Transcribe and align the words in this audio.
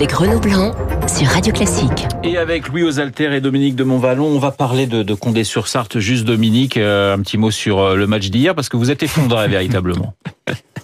avec 0.00 0.12
Renaud 0.12 0.40
Blanc 0.40 0.74
sur 1.06 1.26
Radio 1.26 1.52
Classique. 1.52 2.06
Et 2.24 2.38
avec 2.38 2.68
Louis 2.68 2.84
Osalter 2.84 3.34
et 3.34 3.42
Dominique 3.42 3.76
de 3.76 3.84
Montvalon, 3.84 4.24
on 4.24 4.38
va 4.38 4.50
parler 4.50 4.86
de, 4.86 5.12
Condé-sur-Sarthe. 5.12 5.98
Juste 5.98 6.24
Dominique, 6.24 6.78
euh, 6.78 7.14
un 7.14 7.18
petit 7.18 7.36
mot 7.36 7.50
sur 7.50 7.80
euh, 7.80 7.96
le 7.96 8.06
match 8.06 8.30
d'hier 8.30 8.54
parce 8.54 8.70
que 8.70 8.78
vous 8.78 8.90
êtes 8.90 9.02
effondré 9.02 9.46
véritablement. 9.48 10.14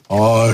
Oh, 0.08 0.44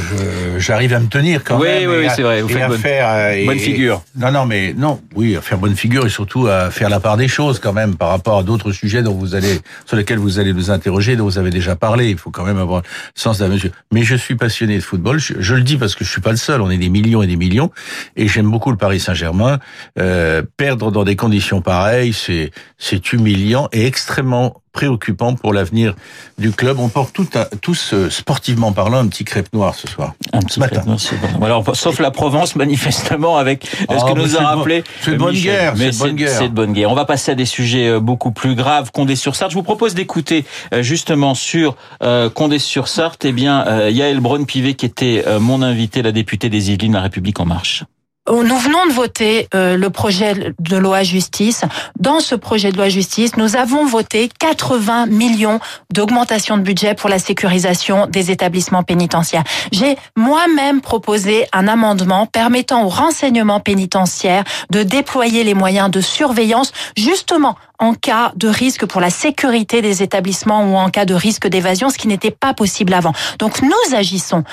j'arrive 0.56 0.94
à 0.94 1.00
me 1.00 1.08
tenir 1.08 1.44
quand 1.44 1.58
oui, 1.60 1.68
même. 1.68 1.90
Oui, 1.90 1.96
oui, 2.00 2.06
c'est 2.14 2.22
vrai. 2.22 2.40
Vous 2.40 2.48
faites 2.48 2.68
bonne, 2.68 2.78
faire, 2.78 3.06
euh, 3.10 3.44
bonne 3.44 3.58
figure. 3.58 4.02
non, 4.16 4.32
non, 4.32 4.46
mais 4.46 4.72
non, 4.74 5.00
oui, 5.14 5.36
à 5.36 5.42
faire 5.42 5.58
bonne 5.58 5.76
figure 5.76 6.06
et 6.06 6.08
surtout 6.08 6.46
à 6.46 6.70
faire 6.70 6.88
la 6.88 7.00
part 7.00 7.18
des 7.18 7.28
choses 7.28 7.58
quand 7.58 7.74
même 7.74 7.96
par 7.96 8.08
rapport 8.08 8.38
à 8.38 8.42
d'autres 8.42 8.72
sujets 8.72 9.02
dont 9.02 9.12
vous 9.12 9.34
allez, 9.34 9.60
sur 9.84 9.98
lesquels 9.98 10.18
vous 10.18 10.38
allez 10.38 10.54
nous 10.54 10.70
interroger, 10.70 11.16
dont 11.16 11.24
vous 11.24 11.36
avez 11.36 11.50
déjà 11.50 11.76
parlé. 11.76 12.08
Il 12.08 12.16
faut 12.16 12.30
quand 12.30 12.44
même 12.44 12.58
avoir 12.58 12.80
le 12.80 12.86
sens 13.14 13.38
de 13.38 13.44
la 13.44 13.50
mesure. 13.50 13.70
Mais 13.92 14.04
je 14.04 14.16
suis 14.16 14.36
passionné 14.36 14.76
de 14.76 14.82
football. 14.82 15.18
Je, 15.18 15.34
je, 15.38 15.54
le 15.54 15.62
dis 15.62 15.76
parce 15.76 15.94
que 15.96 16.04
je 16.04 16.10
suis 16.10 16.22
pas 16.22 16.30
le 16.30 16.38
seul. 16.38 16.62
On 16.62 16.70
est 16.70 16.78
des 16.78 16.88
millions 16.88 17.22
et 17.22 17.26
des 17.26 17.36
millions 17.36 17.70
et 18.16 18.28
j'aime 18.28 18.50
beaucoup 18.50 18.70
le 18.70 18.78
Paris 18.78 19.00
Saint-Germain. 19.00 19.58
Euh, 19.98 20.42
perdre 20.56 20.90
dans 20.90 21.04
des 21.04 21.16
conditions 21.16 21.60
pareilles, 21.60 22.14
c'est 22.14 22.52
c'est 22.78 23.12
humiliant 23.12 23.68
et 23.72 23.86
extrêmement 23.86 24.62
préoccupant 24.72 25.34
pour 25.34 25.52
l'avenir 25.52 25.94
du 26.38 26.52
club. 26.52 26.78
On 26.78 26.88
porte 26.88 27.12
tout 27.12 27.28
un, 27.34 27.44
tous, 27.60 27.94
euh, 27.94 28.10
sportivement 28.10 28.72
parlant, 28.72 28.98
un 28.98 29.08
petit 29.08 29.24
crêpe 29.24 29.52
noir 29.52 29.74
ce 29.74 29.86
soir. 29.86 30.14
Un 30.32 30.40
petit 30.40 30.60
matin. 30.60 30.82
Noir. 30.86 30.98
Alors, 31.42 31.76
sauf 31.76 31.98
la 31.98 32.10
Provence, 32.10 32.56
manifestement, 32.62 33.36
avec 33.36 33.66
oh, 33.88 33.94
ce 33.98 34.04
que 34.04 34.18
nous 34.18 34.36
a 34.36 34.40
rappelé. 34.40 34.84
C'est 35.02 35.12
de 35.12 35.16
bonne 35.16 35.34
guerre. 35.34 35.74
Mais 35.76 35.92
c'est 35.92 36.12
de, 36.12 36.48
de 36.48 36.54
bonne 36.54 36.72
guerre. 36.72 36.90
On 36.90 36.94
va 36.94 37.04
passer 37.04 37.32
à 37.32 37.34
des 37.34 37.46
sujets 37.46 37.88
euh, 37.88 38.00
beaucoup 38.00 38.32
plus 38.32 38.54
graves. 38.54 38.90
Condé-sur-Sarthe. 38.92 39.50
Je 39.50 39.56
vous 39.56 39.62
propose 39.62 39.94
d'écouter 39.94 40.44
justement 40.80 41.34
sur 41.34 41.76
euh, 42.02 42.30
Condé-sur-Sarthe, 42.30 43.24
eh 43.24 43.32
bien, 43.32 43.66
euh, 43.66 43.90
Yael 43.90 44.20
Braun-Pivet, 44.20 44.74
qui 44.74 44.86
était 44.86 45.24
euh, 45.26 45.40
mon 45.40 45.62
invité, 45.62 46.02
la 46.02 46.12
députée 46.12 46.48
des 46.48 46.70
Yvelines, 46.70 46.94
La 46.94 47.02
République 47.02 47.40
en 47.40 47.46
marche. 47.46 47.84
Nous 48.30 48.56
venons 48.56 48.86
de 48.86 48.92
voter 48.92 49.48
euh, 49.52 49.76
le 49.76 49.90
projet 49.90 50.54
de 50.60 50.76
loi 50.76 51.02
justice. 51.02 51.64
Dans 51.98 52.20
ce 52.20 52.36
projet 52.36 52.70
de 52.70 52.76
loi 52.76 52.88
justice, 52.88 53.36
nous 53.36 53.56
avons 53.56 53.84
voté 53.84 54.30
80 54.38 55.06
millions 55.06 55.58
d'augmentation 55.92 56.56
de 56.56 56.62
budget 56.62 56.94
pour 56.94 57.10
la 57.10 57.18
sécurisation 57.18 58.06
des 58.06 58.30
établissements 58.30 58.84
pénitentiaires. 58.84 59.42
J'ai 59.72 59.96
moi-même 60.16 60.80
proposé 60.80 61.46
un 61.52 61.66
amendement 61.66 62.26
permettant 62.26 62.84
au 62.84 62.88
renseignement 62.88 63.58
pénitentiaire 63.58 64.44
de 64.70 64.84
déployer 64.84 65.42
les 65.42 65.54
moyens 65.54 65.90
de 65.90 66.00
surveillance 66.00 66.72
justement 66.96 67.56
en 67.80 67.94
cas 67.94 68.30
de 68.36 68.46
risque 68.46 68.86
pour 68.86 69.00
la 69.00 69.10
sécurité 69.10 69.82
des 69.82 70.04
établissements 70.04 70.62
ou 70.72 70.76
en 70.76 70.90
cas 70.90 71.06
de 71.06 71.14
risque 71.14 71.48
d'évasion, 71.48 71.90
ce 71.90 71.98
qui 71.98 72.06
n'était 72.06 72.30
pas 72.30 72.54
possible 72.54 72.94
avant. 72.94 73.12
Donc 73.40 73.62
nous 73.62 73.96
agissons 73.96 74.44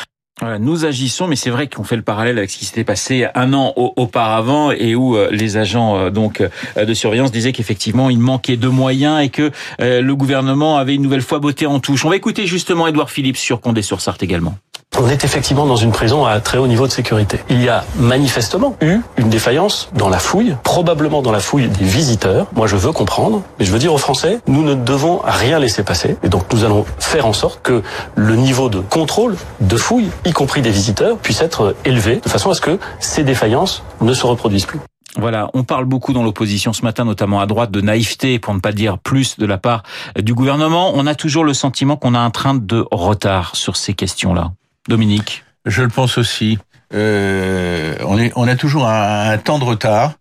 nous 0.59 0.85
agissons, 0.85 1.27
mais 1.27 1.35
c'est 1.35 1.49
vrai 1.49 1.67
qu'on 1.67 1.83
fait 1.83 1.95
le 1.95 2.01
parallèle 2.01 2.37
avec 2.37 2.49
ce 2.49 2.57
qui 2.57 2.65
s'était 2.65 2.83
passé 2.83 3.27
un 3.35 3.53
an 3.53 3.73
auparavant 3.75 4.71
et 4.71 4.95
où 4.95 5.15
euh, 5.15 5.29
les 5.31 5.57
agents 5.57 5.97
euh, 5.97 6.09
donc 6.09 6.41
euh, 6.41 6.85
de 6.85 6.93
surveillance 6.93 7.31
disaient 7.31 7.51
qu'effectivement 7.51 8.09
il 8.09 8.19
manquait 8.19 8.57
de 8.57 8.67
moyens 8.67 9.21
et 9.21 9.29
que 9.29 9.51
le 9.79 10.13
gouvernement 10.13 10.77
avait 10.77 10.95
une 10.95 11.01
nouvelle 11.01 11.21
fois 11.21 11.39
botté 11.39 11.65
en 11.65 11.79
touche. 11.79 12.05
On 12.05 12.09
va 12.09 12.15
écouter 12.15 12.45
justement 12.45 12.87
Édouard 12.87 13.09
Philippe 13.09 13.37
sur 13.37 13.61
Condé-sur-Sarthe 13.61 14.23
également. 14.23 14.57
On 15.01 15.07
est 15.07 15.23
effectivement 15.23 15.65
dans 15.65 15.77
une 15.77 15.93
prison 15.93 16.25
à 16.25 16.41
très 16.41 16.57
haut 16.57 16.67
niveau 16.67 16.85
de 16.85 16.91
sécurité. 16.91 17.39
Il 17.49 17.63
y 17.63 17.69
a 17.69 17.85
manifestement 17.95 18.75
eu 18.81 18.99
une 19.15 19.29
défaillance 19.29 19.89
dans 19.95 20.09
la 20.09 20.19
fouille, 20.19 20.57
probablement 20.63 21.21
dans 21.21 21.31
la 21.31 21.39
fouille 21.39 21.69
des 21.69 21.85
visiteurs. 21.85 22.47
Moi, 22.53 22.67
je 22.67 22.75
veux 22.75 22.91
comprendre, 22.91 23.41
mais 23.57 23.65
je 23.65 23.71
veux 23.71 23.79
dire 23.79 23.93
aux 23.93 23.97
Français, 23.97 24.41
nous 24.47 24.61
ne 24.61 24.73
devons 24.73 25.21
rien 25.23 25.57
laisser 25.57 25.83
passer. 25.83 26.17
Et 26.21 26.27
donc, 26.27 26.51
nous 26.51 26.65
allons 26.65 26.85
faire 26.99 27.25
en 27.25 27.31
sorte 27.31 27.61
que 27.63 27.81
le 28.17 28.35
niveau 28.35 28.67
de 28.67 28.81
contrôle, 28.81 29.37
de 29.61 29.77
fouille, 29.77 30.09
y 30.25 30.33
compris 30.33 30.61
des 30.61 30.69
visiteurs, 30.69 31.17
puisse 31.17 31.41
être 31.41 31.77
élevé, 31.85 32.17
de 32.17 32.27
façon 32.27 32.49
à 32.49 32.53
ce 32.53 32.59
que 32.59 32.77
ces 32.99 33.23
défaillances 33.23 33.83
ne 34.01 34.13
se 34.13 34.25
reproduisent 34.25 34.65
plus. 34.65 34.81
Voilà, 35.17 35.49
on 35.53 35.63
parle 35.63 35.85
beaucoup 35.85 36.11
dans 36.11 36.23
l'opposition 36.23 36.73
ce 36.73 36.83
matin, 36.83 37.05
notamment 37.05 37.39
à 37.39 37.45
droite, 37.45 37.71
de 37.71 37.79
naïveté, 37.79 38.37
pour 38.37 38.53
ne 38.53 38.59
pas 38.59 38.73
dire 38.73 38.97
plus, 38.99 39.39
de 39.39 39.45
la 39.45 39.57
part 39.57 39.83
du 40.21 40.33
gouvernement. 40.33 40.91
On 40.93 41.07
a 41.07 41.15
toujours 41.15 41.45
le 41.45 41.53
sentiment 41.53 41.95
qu'on 41.95 42.15
a 42.15 42.19
un 42.19 42.31
train 42.31 42.53
de 42.53 42.85
retard 42.91 43.55
sur 43.55 43.77
ces 43.77 43.93
questions-là. 43.93 44.51
Dominique 44.89 45.45
Je 45.65 45.83
le 45.83 45.87
pense 45.87 46.17
aussi. 46.17 46.57
Euh, 46.93 47.95
on, 48.05 48.17
est, 48.17 48.33
on 48.35 48.47
a 48.47 48.55
toujours 48.55 48.87
un, 48.87 49.37
temps 49.37 49.59
de 49.59 49.63
retard, 49.63 50.13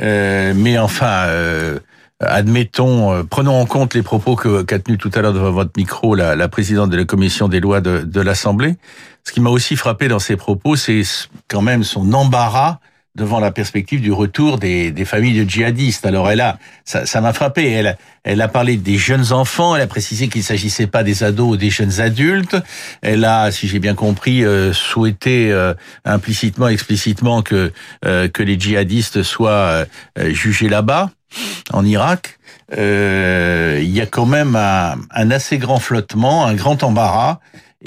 euh, 0.00 0.54
mais 0.56 0.78
enfin, 0.78 1.26
euh, 1.26 1.78
admettons, 2.20 3.12
euh, 3.12 3.22
prenons 3.22 3.60
en 3.60 3.66
compte 3.66 3.92
les 3.92 4.02
propos 4.02 4.34
que 4.34 4.62
qu'a 4.62 4.78
tenu 4.78 4.96
tout 4.96 5.10
à 5.14 5.20
l'heure 5.20 5.34
devant 5.34 5.50
votre 5.50 5.72
micro 5.76 6.14
la, 6.14 6.34
la, 6.34 6.48
présidente 6.48 6.88
de 6.88 6.96
la 6.96 7.04
commission 7.04 7.46
des 7.48 7.60
lois 7.60 7.82
de, 7.82 8.00
de 8.00 8.20
l'Assemblée. 8.22 8.76
Ce 9.22 9.32
qui 9.32 9.40
m'a 9.40 9.50
aussi 9.50 9.76
frappé 9.76 10.08
dans 10.08 10.18
ses 10.18 10.36
propos, 10.36 10.76
c'est 10.76 11.02
quand 11.48 11.62
même 11.62 11.84
son 11.84 12.14
embarras 12.14 12.78
devant 13.16 13.40
la 13.40 13.50
perspective 13.50 14.00
du 14.00 14.12
retour 14.12 14.58
des, 14.58 14.92
des 14.92 15.04
familles 15.04 15.44
de 15.44 15.48
djihadistes. 15.48 16.04
Alors 16.06 16.30
elle 16.30 16.42
a, 16.42 16.58
ça 16.84 17.20
m'a 17.20 17.32
frappé. 17.32 17.70
Elle, 17.70 17.96
elle 18.24 18.40
a 18.42 18.48
parlé 18.48 18.76
des 18.76 18.98
jeunes 18.98 19.32
enfants. 19.32 19.74
Elle 19.74 19.82
a 19.82 19.86
précisé 19.86 20.28
qu'il 20.28 20.42
ne 20.42 20.46
s'agissait 20.46 20.86
pas 20.86 21.02
des 21.02 21.24
ados 21.24 21.54
ou 21.54 21.56
des 21.56 21.70
jeunes 21.70 22.00
adultes. 22.00 22.56
Elle 23.00 23.24
a, 23.24 23.50
si 23.50 23.68
j'ai 23.68 23.78
bien 23.78 23.94
compris, 23.94 24.44
euh, 24.44 24.72
souhaité 24.72 25.50
euh, 25.50 25.72
implicitement, 26.04 26.68
explicitement 26.68 27.42
que 27.42 27.72
euh, 28.04 28.28
que 28.28 28.42
les 28.42 28.60
djihadistes 28.60 29.22
soient 29.22 29.86
euh, 30.18 30.30
jugés 30.32 30.68
là-bas, 30.68 31.10
en 31.72 31.84
Irak. 31.84 32.38
Il 32.72 33.90
y 33.90 34.00
a 34.00 34.06
quand 34.06 34.26
même 34.26 34.56
un, 34.56 34.96
un 35.10 35.30
assez 35.30 35.56
grand 35.56 35.78
flottement, 35.78 36.46
un 36.46 36.54
grand 36.54 36.82
embarras. 36.82 37.38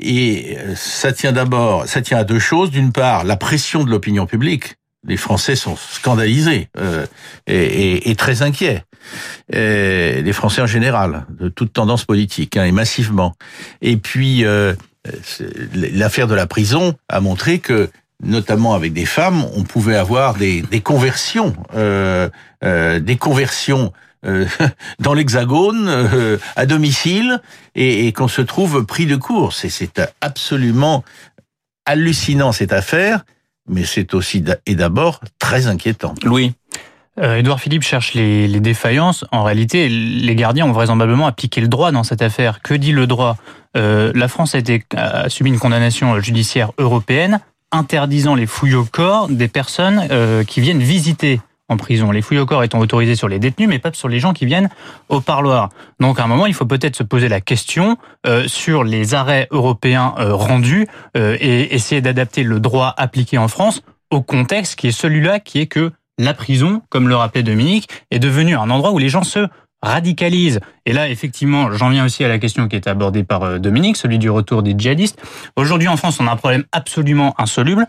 Et 0.02 0.58
ça 0.76 1.12
tient 1.12 1.34
d'abord, 1.34 1.86
ça 1.86 2.02
tient 2.02 2.20
à 2.20 2.24
deux 2.24 2.40
choses. 2.40 2.72
D'une 2.72 2.94
part, 2.94 3.26
la 3.26 3.36
pression 3.36 3.84
de 3.84 3.90
l'opinion 3.90 4.26
publique 4.26 4.76
les 5.08 5.18
Français 5.18 5.56
sont 5.56 5.76
scandalisés 5.76 6.70
euh, 6.78 7.06
et, 7.48 7.56
et, 7.56 8.10
et, 8.10 8.16
très 8.16 8.42
inquiets. 8.42 8.84
Et 9.52 10.22
les 10.22 10.34
Français 10.34 10.62
en 10.62 10.68
général, 10.68 11.26
de 11.30 11.48
toute 11.50 11.74
tendance 11.74 12.06
politique, 12.06 12.58
hein, 12.58 12.66
et 12.66 12.72
massivement. 12.72 13.34
Et 13.82 13.98
puis, 13.98 14.44
euh, 14.44 14.74
l'affaire 15.74 16.28
de 16.28 16.36
la 16.36 16.48
prison 16.48 16.96
a 17.08 17.20
montré 17.22 17.60
que, 17.60 17.90
notamment 18.22 18.74
avec 18.74 18.94
des 18.94 19.06
femmes, 19.06 19.46
on 19.56 19.64
pouvait 19.64 19.96
avoir 19.96 20.36
des, 20.36 20.62
des 20.64 20.82
conversions, 20.82 21.56
euh, 21.76 22.30
euh 22.64 23.00
des 23.00 23.16
conversions 23.16 23.94
euh, 24.26 24.46
dans 25.00 25.14
l'Hexagone, 25.14 25.88
euh, 25.88 26.38
à 26.56 26.66
domicile, 26.66 27.42
et, 27.76 28.08
et 28.08 28.14
qu'on 28.14 28.28
se 28.28 28.42
trouve 28.42 28.86
pris 28.86 29.06
de 29.06 29.16
court. 29.16 29.54
C'est 29.54 30.02
absolument 30.22 31.04
hallucinant 31.86 32.52
cette 32.52 32.74
affaire 32.74 33.24
mais 33.70 33.84
c'est 33.84 34.14
aussi 34.14 34.44
et 34.66 34.76
d'abord 34.76 35.22
très 35.40 35.68
inquiétant. 35.68 36.14
Louis 36.24 36.54
euh, 37.20 37.38
Édouard 37.38 37.60
Philippe 37.60 37.84
cherche 37.84 38.14
les, 38.14 38.48
défaillances. 38.60 39.26
En 39.32 39.44
réalité, 39.44 39.90
les 39.90 40.36
gardiens 40.36 40.66
ont 40.66 40.72
vraisemblablement 40.72 41.28
appliqué 41.28 41.60
le 41.60 41.68
droit 41.68 41.92
dans 41.92 42.04
cette 42.04 42.22
affaire. 42.22 42.62
Que 42.62 42.74
dit 42.74 42.94
le 42.94 43.08
droit? 43.08 43.36
Euh, 43.76 44.14
La 44.16 44.30
France 44.30 44.56
a 44.56 45.30
subi 45.30 45.50
une 45.50 45.60
condamnation 45.60 46.20
judiciaire 46.22 46.72
européenne 46.78 47.42
interdisant 47.72 48.36
les 48.36 48.48
fouilles 48.48 48.76
au 48.76 48.86
corps 48.86 49.28
des 49.28 49.48
personnes 49.48 50.08
euh, 50.12 50.44
qui 50.44 50.62
viennent 50.62 50.82
visiter 50.82 51.42
en 51.70 51.78
prison. 51.78 52.12
Les 52.12 52.22
fouilles 52.22 52.40
au 52.40 52.46
corps 52.46 52.64
étant 52.64 52.80
autorisées 52.80 53.16
sur 53.16 53.30
les 53.30 53.40
détenus, 53.40 53.70
mais 53.70 53.80
pas 53.80 53.94
sur 53.94 54.10
les 54.10 54.20
gens 54.20 54.34
qui 54.34 54.46
viennent 54.46 54.70
au 55.08 55.22
parloir. 55.22 55.70
Donc 56.00 56.20
à 56.20 56.24
un 56.24 56.28
moment, 56.28 56.48
il 56.48 56.54
faut 56.54 56.66
peut-être 56.66 56.96
se 56.96 57.04
poser 57.04 57.30
la 57.30 57.40
question 57.40 57.98
euh, 58.28 58.48
sur 58.48 58.84
les 58.84 59.14
arrêts 59.14 59.48
européens 59.52 60.16
euh, 60.20 60.34
rendus 60.34 60.88
euh, 61.16 61.38
et 61.40 61.74
essayer 61.74 62.02
d'adapter 62.02 62.44
le 62.44 62.60
droit 62.60 62.94
appliqué 62.98 63.38
en 63.38 63.48
France 63.48 63.82
au 64.12 64.22
contexte 64.22 64.76
qui 64.76 64.88
est 64.88 64.92
celui-là, 64.92 65.40
qui 65.40 65.60
est 65.60 65.68
que 65.68 65.92
la 66.18 66.34
prison, 66.34 66.82
comme 66.90 67.08
le 67.08 67.16
rappelait 67.16 67.44
Dominique, 67.44 67.88
est 68.12 68.20
devenue 68.20 68.56
un 68.56 68.70
endroit 68.70 68.92
où 68.92 68.98
les 68.98 69.10
gens 69.10 69.24
se 69.24 69.48
radicalisent. 69.82 70.60
Et 70.86 70.92
là, 70.92 71.08
effectivement, 71.08 71.72
j'en 71.72 71.90
viens 71.90 72.04
aussi 72.04 72.26
à 72.26 72.28
la 72.28 72.40
question 72.40 72.68
qui 72.68 72.76
est 72.76 72.88
abordée 72.88 73.24
par 73.24 73.60
Dominique, 73.60 73.96
celui 73.96 74.20
du 74.20 74.30
retour 74.30 74.62
des 74.62 74.76
djihadistes. 74.78 75.22
Aujourd'hui, 75.56 75.88
en 75.88 75.96
France, 75.96 76.20
on 76.20 76.28
a 76.28 76.32
un 76.32 76.36
problème 76.36 76.66
absolument 76.74 77.34
insoluble, 77.38 77.88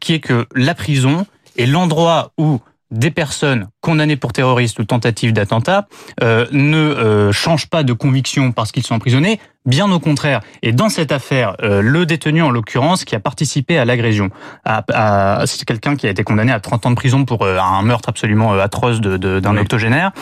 qui 0.00 0.14
est 0.14 0.18
que 0.18 0.46
la 0.56 0.74
prison 0.74 1.26
est 1.56 1.66
l'endroit 1.66 2.32
où 2.38 2.60
des 2.90 3.10
personnes 3.10 3.68
condamnés 3.80 4.16
pour 4.16 4.32
terrorisme 4.32 4.82
ou 4.82 4.84
tentative 4.84 5.32
d'attentat 5.32 5.88
euh, 6.22 6.46
ne 6.52 6.76
euh, 6.76 7.32
changent 7.32 7.68
pas 7.68 7.82
de 7.82 7.92
conviction 7.92 8.52
parce 8.52 8.72
qu'ils 8.72 8.84
sont 8.84 8.94
emprisonnés, 8.94 9.40
bien 9.68 9.90
au 9.92 10.00
contraire. 10.00 10.40
Et 10.62 10.72
dans 10.72 10.88
cette 10.88 11.12
affaire, 11.12 11.54
euh, 11.62 11.80
le 11.80 12.06
détenu 12.06 12.42
en 12.42 12.50
l'occurrence 12.50 13.04
qui 13.04 13.14
a 13.14 13.20
participé 13.20 13.78
à 13.78 13.84
l'agression, 13.84 14.30
c'est 15.46 15.64
quelqu'un 15.64 15.94
qui 15.94 16.06
a 16.06 16.10
été 16.10 16.24
condamné 16.24 16.52
à 16.52 16.60
30 16.60 16.86
ans 16.86 16.90
de 16.90 16.96
prison 16.96 17.24
pour 17.24 17.42
euh, 17.42 17.58
un 17.58 17.82
meurtre 17.82 18.08
absolument 18.08 18.54
euh, 18.54 18.60
atroce 18.60 19.00
d'un 19.00 19.18
de, 19.18 19.40
d'un 19.40 19.56
octogénaire, 19.56 20.12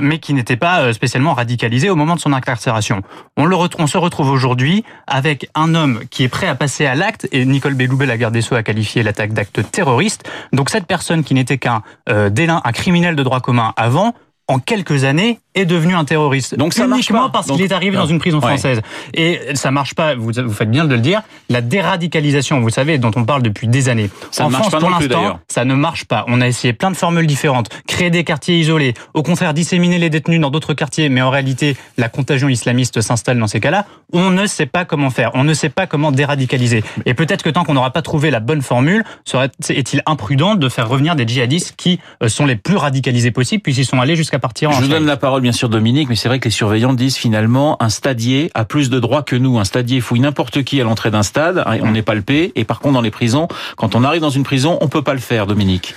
mais 0.00 0.18
qui 0.18 0.34
n'était 0.34 0.56
pas 0.56 0.92
spécialement 0.92 1.34
radicalisé 1.34 1.90
au 1.90 1.96
moment 1.96 2.14
de 2.14 2.20
son 2.20 2.32
incarcération. 2.32 3.02
On, 3.36 3.46
le 3.46 3.56
retrouve, 3.56 3.84
on 3.84 3.86
se 3.86 3.98
retrouve 3.98 4.30
aujourd'hui 4.30 4.84
avec 5.06 5.48
un 5.54 5.74
homme 5.74 6.00
qui 6.10 6.22
est 6.22 6.28
prêt 6.28 6.46
à 6.46 6.54
passer 6.54 6.86
à 6.86 6.94
l'acte, 6.94 7.26
et 7.32 7.44
Nicole 7.44 7.74
Belloubet, 7.74 8.06
la 8.06 8.16
garde 8.16 8.34
des 8.34 8.42
Sceaux, 8.42 8.54
a 8.54 8.62
qualifié 8.62 9.02
l'attaque 9.02 9.32
d'acte 9.32 9.70
terroriste. 9.70 10.28
Donc 10.52 10.70
cette 10.70 10.86
personne 10.86 11.24
qui 11.24 11.34
n'était 11.34 11.58
qu'un 11.58 11.82
euh, 12.08 12.30
un 12.46 12.72
criminel 12.72 13.16
de 13.16 13.22
droit 13.22 13.40
commun 13.40 13.72
avant, 13.76 14.14
en 14.48 14.58
quelques 14.58 15.04
années, 15.04 15.40
est 15.56 15.64
devenu 15.64 15.94
un 15.94 16.04
terroriste. 16.04 16.54
Donc 16.56 16.74
ça 16.74 16.84
uniquement 16.86 17.30
parce 17.30 17.46
qu'il 17.46 17.62
est 17.62 17.72
arrivé 17.72 17.96
dans 17.96 18.06
une 18.06 18.18
prison 18.18 18.40
française. 18.40 18.82
Et 19.14 19.40
ça 19.54 19.70
marche 19.70 19.94
pas. 19.94 20.14
Vous, 20.14 20.30
vous 20.36 20.52
faites 20.52 20.70
bien 20.70 20.84
de 20.84 20.94
le 20.94 21.00
dire. 21.00 21.22
La 21.48 21.62
déradicalisation, 21.62 22.60
vous 22.60 22.68
savez, 22.70 22.98
dont 22.98 23.10
on 23.16 23.24
parle 23.24 23.42
depuis 23.42 23.66
des 23.66 23.88
années. 23.88 24.10
Ça 24.30 24.44
en 24.44 24.48
ne 24.48 24.52
marche 24.52 24.68
France, 24.68 24.72
pas 24.72 24.80
pour 24.80 24.90
l'instant, 24.90 25.40
ça 25.48 25.64
ne 25.64 25.74
marche 25.74 26.04
pas. 26.04 26.24
On 26.28 26.40
a 26.42 26.46
essayé 26.46 26.74
plein 26.74 26.90
de 26.90 26.96
formules 26.96 27.26
différentes. 27.26 27.70
Créer 27.88 28.10
des 28.10 28.22
quartiers 28.22 28.58
isolés. 28.58 28.92
Au 29.14 29.22
contraire, 29.22 29.54
disséminer 29.54 29.98
les 29.98 30.10
détenus 30.10 30.40
dans 30.40 30.50
d'autres 30.50 30.74
quartiers. 30.74 31.08
Mais 31.08 31.22
en 31.22 31.30
réalité, 31.30 31.74
la 31.96 32.08
contagion 32.10 32.48
islamiste 32.48 33.00
s'installe 33.00 33.38
dans 33.38 33.46
ces 33.46 33.60
cas-là. 33.60 33.86
On 34.12 34.30
ne 34.30 34.46
sait 34.46 34.66
pas 34.66 34.84
comment 34.84 35.10
faire. 35.10 35.30
On 35.34 35.44
ne 35.44 35.54
sait 35.54 35.70
pas 35.70 35.86
comment 35.86 36.12
déradicaliser. 36.12 36.84
Et 37.06 37.14
peut-être 37.14 37.42
que 37.42 37.50
tant 37.50 37.64
qu'on 37.64 37.74
n'aura 37.74 37.92
pas 37.92 38.02
trouvé 38.02 38.30
la 38.30 38.40
bonne 38.40 38.62
formule, 38.62 39.04
serait- 39.24 39.50
est-il 39.70 40.02
imprudent 40.04 40.54
de 40.54 40.68
faire 40.68 40.88
revenir 40.88 41.16
des 41.16 41.26
djihadistes 41.26 41.74
qui 41.76 41.98
euh, 42.22 42.28
sont 42.28 42.44
les 42.44 42.56
plus 42.56 42.76
radicalisés 42.76 43.30
possibles, 43.30 43.62
puisqu'ils 43.62 43.86
sont 43.86 44.00
allés 44.00 44.16
jusqu'à 44.16 44.35
partir 44.38 44.70
en 44.70 44.72
Je 44.72 44.82
vous 44.82 44.88
donne 44.88 45.06
la 45.06 45.16
parole, 45.16 45.40
bien 45.42 45.52
sûr, 45.52 45.68
Dominique, 45.68 46.08
mais 46.08 46.16
c'est 46.16 46.28
vrai 46.28 46.38
que 46.38 46.44
les 46.46 46.50
surveillants 46.52 46.92
disent 46.94 47.16
finalement 47.16 47.82
un 47.82 47.88
stadier 47.88 48.50
a 48.54 48.64
plus 48.64 48.90
de 48.90 48.98
droits 49.00 49.22
que 49.22 49.36
nous. 49.36 49.58
Un 49.58 49.64
stadier 49.64 50.00
fouille 50.00 50.20
n'importe 50.20 50.62
qui 50.62 50.80
à 50.80 50.84
l'entrée 50.84 51.10
d'un 51.10 51.22
stade, 51.22 51.62
hein, 51.66 51.78
on 51.82 51.90
n'est 51.92 52.02
pas 52.02 52.14
le 52.14 52.22
palpé, 52.22 52.52
et 52.56 52.64
par 52.64 52.80
contre, 52.80 52.94
dans 52.94 53.00
les 53.02 53.10
prisons, 53.10 53.48
quand 53.76 53.94
on 53.94 54.02
arrive 54.04 54.20
dans 54.20 54.30
une 54.30 54.44
prison, 54.44 54.78
on 54.80 54.88
peut 54.88 55.02
pas 55.02 55.14
le 55.14 55.20
faire, 55.20 55.46
Dominique. 55.46 55.94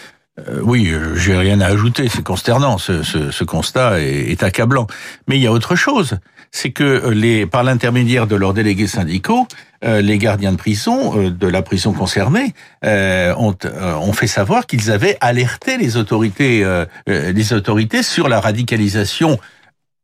Euh, 0.48 0.60
oui, 0.64 0.88
euh, 0.90 1.16
j'ai 1.16 1.36
rien 1.36 1.60
à 1.60 1.66
ajouter. 1.68 2.08
C'est 2.08 2.24
consternant. 2.24 2.78
Ce, 2.78 3.04
ce- 3.04 3.32
ce 3.32 3.44
constat 3.44 4.00
est, 4.02 4.32
est 4.32 4.42
accablant. 4.44 4.88
Mais 5.28 5.38
il 5.38 5.42
y 5.42 5.48
a 5.48 5.52
autre 5.52 5.76
chose. 5.76 6.18
C'est 6.52 6.72
que 6.72 6.84
euh, 6.84 7.10
les, 7.14 7.46
par 7.46 7.64
l'intermédiaire 7.64 8.28
de 8.28 8.36
leurs 8.36 8.54
délégués 8.54 8.88
syndicaux, 8.88 9.48
euh, 9.84 10.02
les 10.02 10.18
gardiens 10.18 10.52
de 10.52 10.58
prison 10.58 11.18
euh, 11.18 11.30
de 11.30 11.48
la 11.48 11.62
prison 11.62 11.94
concernée 11.94 12.54
euh, 12.84 13.34
ont, 13.38 13.56
euh, 13.66 13.96
ont 13.96 14.14
fait 14.14 14.28
savoir 14.28 14.66
qu'ils 14.66 14.92
avaient 14.92 15.18
alerté 15.22 15.78
les 15.78 15.96
autorités, 15.96 16.64
euh, 16.64 16.86
les 17.08 17.54
autorités 17.54 18.04
sur 18.04 18.28
la 18.28 18.40
radicalisation 18.40 19.40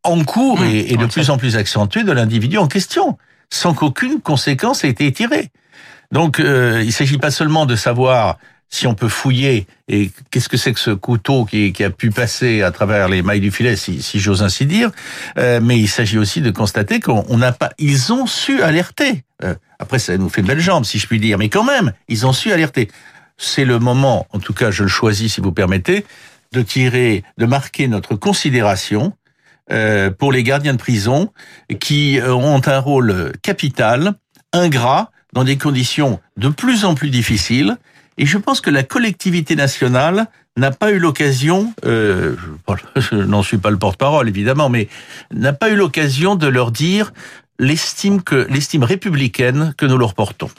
en 0.04 0.24
cours 0.24 0.62
Mmh, 0.62 0.66
et, 0.66 0.94
et 0.94 0.98
de 0.98 1.06
plus 1.08 1.30
en 1.30 1.38
plus 1.38 1.58
accentuée 1.58 2.04
de 2.04 2.12
l'individu 2.12 2.58
en 2.58 2.68
question, 2.68 3.18
sans 3.50 3.74
qu'aucune 3.74 4.22
conséquence 4.22 4.84
ait 4.84 4.90
été 4.90 5.12
tirée. 5.12 5.50
Donc, 6.12 6.40
euh, 6.40 6.84
il 6.86 6.94
s'agit 6.94 7.18
pas 7.18 7.32
seulement 7.32 7.66
de 7.66 7.76
savoir 7.76 8.38
si 8.76 8.88
on 8.88 8.94
peut 8.94 9.08
fouiller 9.08 9.68
et 9.88 10.12
qu'est-ce 10.32 10.50
que 10.50 10.58
c'est 10.58 10.74
que 10.74 10.80
ce 10.80 10.92
couteau 10.92 11.46
qui, 11.46 11.74
a 11.84 11.90
pu 11.90 12.10
passer 12.10 12.62
à 12.62 12.72
travers 12.72 13.08
les 13.08 13.22
mailles 13.22 13.40
du 13.40 13.52
filet, 13.52 13.76
si, 13.76 14.02
j'ose 14.20 14.44
ainsi 14.44 14.66
dire, 14.66 14.92
euh, 15.38 15.60
mais 15.64 15.80
il 15.80 15.88
s'agit 15.88 16.18
aussi 16.18 16.42
de 16.42 16.52
constater 16.52 17.00
qu'on 17.00 17.26
on 17.30 17.38
n'a 17.38 17.54
pas, 17.54 17.70
ils 17.78 18.12
ont 18.12 18.28
su 18.28 18.62
alerter. 18.62 19.24
Euh, 19.44 19.56
après, 19.80 20.00
ça 20.00 20.18
nous 20.18 20.30
fait 20.30 20.42
belle 20.42 20.60
jambe, 20.60 20.84
si 20.84 21.00
je 21.00 21.08
puis 21.08 21.20
dire, 21.20 21.38
mais 21.38 21.50
quand 21.50 21.64
même, 21.64 21.94
ils 22.10 22.26
ont 22.26 22.34
su 22.34 22.52
alerter. 22.52 22.90
C'est 23.38 23.66
le 23.66 23.80
moment, 23.80 24.28
en 24.32 24.40
tout 24.40 24.54
cas, 24.54 24.72
je 24.72 24.84
le 24.84 24.90
choisis, 24.90 25.36
si 25.36 25.42
vous 25.42 25.52
permettez, 25.52 26.06
de 26.52 26.62
tirer, 26.62 27.24
de 27.38 27.46
marquer 27.46 27.88
notre 27.88 28.16
considération 28.16 29.14
euh, 29.72 30.12
pour 30.12 30.32
les 30.32 30.44
gardiens 30.44 30.74
de 30.74 30.78
prison 30.78 31.32
qui 31.80 32.20
ont 32.26 32.62
un 32.66 32.80
rôle 32.80 33.32
capital, 33.42 34.14
ingrat, 34.54 35.12
dans 35.34 35.44
des 35.44 35.58
conditions 35.58 36.20
de 36.38 36.50
plus 36.50 36.86
en 36.86 36.96
plus 36.96 37.10
difficiles. 37.10 37.78
Et 38.18 38.26
je 38.26 38.38
pense 38.38 38.62
que 38.62 38.70
la 38.70 38.84
collectivité 38.84 39.56
nationale 39.56 40.28
n'a 40.58 40.72
pas 40.72 40.92
eu 40.92 41.00
l'occasion, 41.00 41.74
euh, 41.86 42.36
je, 42.96 43.02
je 43.02 43.16
n'en 43.16 43.44
suis 43.44 43.58
pas 43.58 43.70
le 43.70 43.78
porte-parole 43.78 44.30
évidemment, 44.30 44.70
mais 44.70 44.88
n'a 45.34 45.54
pas 45.54 45.70
eu 45.70 45.76
l'occasion 45.76 46.36
de 46.36 46.48
leur 46.48 46.72
dire 46.72 47.12
l'estime 47.60 48.22
que 48.22 48.48
l'estime 48.50 48.84
républicaine 48.84 49.74
que 49.78 49.86
nous 49.86 49.98
leur 49.98 50.14
portons. 50.14 50.50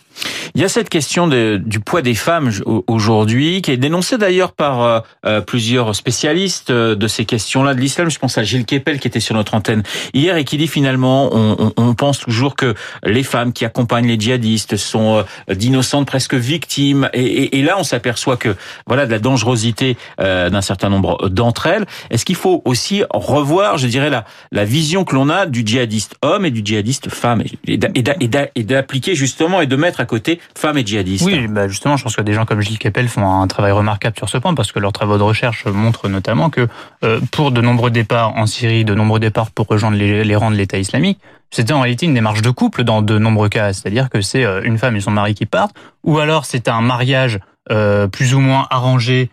Il 0.55 0.63
y 0.63 0.65
a 0.65 0.69
cette 0.71 0.89
question 0.89 1.27
de- 1.29 1.61
du 1.63 1.79
poids 1.81 2.01
des 2.01 2.15
femmes 2.15 2.51
au- 2.65 2.83
aujourd'hui, 2.87 3.61
qui 3.61 3.71
est 3.71 3.77
dénoncée 3.77 4.17
d'ailleurs 4.17 4.53
par 4.53 4.81
euh, 4.83 5.01
euh, 5.27 5.41
plusieurs 5.43 5.95
spécialistes 5.95 6.71
euh, 6.71 6.95
de 6.95 7.07
ces 7.07 7.27
questions-là 7.27 7.75
de 7.75 7.81
l'islam. 7.81 8.09
Je 8.09 8.19
pense 8.19 8.39
à 8.39 8.43
Gilles 8.45 8.65
Kepel 8.65 8.99
qui 8.99 9.09
était 9.09 9.21
sur 9.21 9.35
notre 9.35 9.53
antenne 9.55 9.83
hier 10.15 10.37
et 10.39 10.45
qui 10.45 10.57
dit 10.57 10.69
finalement, 10.69 11.29
on, 11.33 11.57
on- 11.59 11.73
on 11.77 11.95
pense 11.95 12.19
toujours 12.21 12.57
que 12.57 12.75
les 13.05 13.23
femmes 13.25 13.53
qui 13.53 13.67
accompagnent 13.67 14.07
les 14.07 14.19
djihadistes 14.19 14.77
sont 14.79 15.23
euh, 15.51 15.55
d'innocentes 15.55 16.07
presque 16.07 16.33
victimes. 16.35 17.11
Et, 17.13 17.23
et- 17.23 17.59
et 17.59 17.63
là, 17.63 17.77
on 17.79 17.85
s'aperçoit 17.85 18.39
que 18.39 18.57
voilà 18.87 19.05
de 19.05 19.11
la 19.11 19.19
dangerosité 19.19 19.99
euh, 20.21 20.49
d'un 20.49 20.63
certain 20.63 20.89
nombre 20.89 21.29
d'entre 21.29 21.67
elles. 21.67 21.85
Est-ce 22.11 22.25
qu'il 22.25 22.37
faut 22.37 22.63
aussi 22.65 23.03
revoir, 23.11 23.77
je 23.77 23.87
dirais, 23.87 24.09
la, 24.09 24.25
la 24.51 24.65
vision 24.65 25.05
que 25.05 25.15
l'on 25.15 25.29
a 25.29 25.45
du 25.45 25.63
djihadiste 25.67 26.15
homme 26.23 26.47
et 26.47 26.51
du 26.51 26.63
djihadiste 26.65 26.86
femme 26.93 27.43
et 27.67 27.77
d'a- 27.77 27.89
et 27.95 28.03
d'a- 28.03 28.17
et 28.21 28.29
d'a- 28.29 28.49
et 28.55 28.63
d'appliquer 28.65 29.15
justement 29.15 29.61
et 29.61 29.67
de 29.67 29.77
mettre 29.77 30.01
à 30.01 30.05
côté 30.05 30.41
femmes 30.57 30.79
et 30.79 30.87
djihadistes 30.87 31.25
Oui, 31.25 31.47
bah 31.49 31.69
justement, 31.69 31.97
je 31.97 32.03
pense 32.05 32.17
que 32.17 32.23
des 32.23 32.33
gens 32.33 32.45
comme 32.45 32.61
Gilles 32.61 32.79
Kepel 32.79 33.09
font 33.09 33.41
un 33.41 33.47
travail 33.47 33.73
remarquable 33.73 34.17
sur 34.17 34.29
ce 34.29 34.39
point 34.39 34.55
parce 34.55 34.73
que 34.73 34.79
leurs 34.79 34.93
travaux 34.93 35.19
de 35.19 35.23
recherche 35.23 35.67
montrent 35.67 36.09
notamment 36.09 36.51
que 36.51 36.69
euh, 37.05 37.21
pour 37.33 37.51
de 37.51 37.61
nombreux 37.61 37.91
départs 37.91 38.37
en 38.37 38.47
Syrie, 38.47 38.85
de 38.85 38.95
nombreux 38.95 39.21
départs 39.21 39.51
pour 39.51 39.67
rejoindre 39.67 39.97
les, 39.97 40.37
rangs 40.37 40.51
de 40.51 40.57
l'État 40.57 40.79
islamique, 40.79 41.19
c'était 41.51 41.73
en 41.73 41.81
réalité 41.81 42.07
une 42.07 42.15
démarche 42.15 42.43
de 42.43 42.51
couple 42.51 42.85
dans 42.85 43.03
de 43.03 43.19
nombreux 43.19 43.49
cas. 43.49 43.73
C'est-à-dire 43.73 44.11
que 44.11 44.21
c'est 44.21 44.45
euh, 44.45 44.63
une 44.65 44.79
femme 44.79 44.97
et 44.97 45.01
son 45.01 45.11
mari 45.11 45.35
qui 45.35 45.47
partent, 45.47 45.75
ou 46.05 46.19
alors 46.19 46.45
c'est 46.45 46.69
un 46.69 46.81
mariage 46.81 47.39
euh, 47.71 48.07
plus 48.07 48.35
ou 48.35 48.41
moins 48.41 48.67
arrangé 48.71 49.31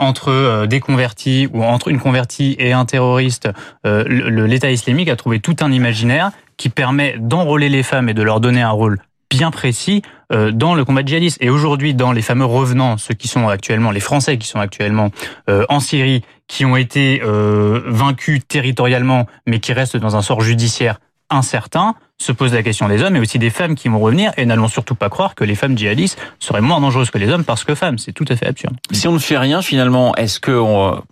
entre 0.00 0.66
des 0.66 0.80
convertis 0.80 1.48
ou 1.50 1.64
entre 1.64 1.88
une 1.88 1.98
convertie 1.98 2.56
et 2.58 2.72
un 2.72 2.84
terroriste. 2.84 3.48
L'État 3.86 4.70
islamique 4.70 5.08
a 5.08 5.16
trouvé 5.16 5.40
tout 5.40 5.56
un 5.60 5.72
imaginaire 5.72 6.30
qui 6.62 6.68
permet 6.68 7.16
d'enrôler 7.18 7.68
les 7.68 7.82
femmes 7.82 8.08
et 8.08 8.14
de 8.14 8.22
leur 8.22 8.38
donner 8.38 8.62
un 8.62 8.70
rôle 8.70 9.00
bien 9.28 9.50
précis 9.50 10.00
euh, 10.32 10.52
dans 10.52 10.76
le 10.76 10.84
combat 10.84 11.04
djihadiste. 11.04 11.38
Et 11.40 11.50
aujourd'hui, 11.50 11.92
dans 11.92 12.12
les 12.12 12.22
fameux 12.22 12.44
revenants, 12.44 12.98
ceux 12.98 13.14
qui 13.14 13.26
sont 13.26 13.48
actuellement, 13.48 13.90
les 13.90 13.98
Français 13.98 14.38
qui 14.38 14.46
sont 14.46 14.60
actuellement 14.60 15.10
euh, 15.50 15.64
en 15.68 15.80
Syrie, 15.80 16.22
qui 16.46 16.64
ont 16.64 16.76
été 16.76 17.20
euh, 17.24 17.80
vaincus 17.86 18.42
territorialement, 18.46 19.26
mais 19.44 19.58
qui 19.58 19.72
restent 19.72 19.96
dans 19.96 20.14
un 20.14 20.22
sort 20.22 20.40
judiciaire 20.40 21.00
incertain, 21.32 21.94
se 22.18 22.32
pose 22.32 22.52
la 22.52 22.62
question 22.62 22.88
des 22.88 23.02
hommes 23.02 23.16
et 23.16 23.20
aussi 23.20 23.38
des 23.38 23.50
femmes 23.50 23.74
qui 23.74 23.88
vont 23.88 23.98
revenir. 23.98 24.32
Et 24.36 24.46
n'allons 24.46 24.68
surtout 24.68 24.94
pas 24.94 25.08
croire 25.08 25.34
que 25.34 25.44
les 25.44 25.54
femmes 25.54 25.76
djihadistes 25.76 26.18
seraient 26.38 26.60
moins 26.60 26.80
dangereuses 26.80 27.10
que 27.10 27.18
les 27.18 27.28
hommes 27.28 27.44
parce 27.44 27.64
que 27.64 27.74
femmes. 27.74 27.98
C'est 27.98 28.12
tout 28.12 28.24
à 28.28 28.36
fait 28.36 28.46
absurde. 28.46 28.76
Si 28.92 29.08
on 29.08 29.12
ne 29.12 29.18
fait 29.18 29.38
rien, 29.38 29.60
finalement, 29.62 30.14
est-ce 30.14 30.38
que 30.38 30.52
on, 30.52 31.02